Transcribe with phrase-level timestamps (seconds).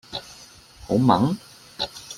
[0.87, 1.35] 好炆？